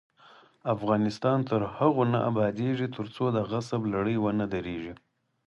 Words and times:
افغانستان 0.75 1.37
تر 1.49 1.61
هغو 1.75 2.03
نه 2.13 2.19
ابادیږي، 2.29 2.87
ترڅو 2.95 3.25
د 3.35 3.37
غصب 3.49 3.81
لړۍ 3.93 4.17
ونه 4.19 4.45
دریږي. 4.53 4.93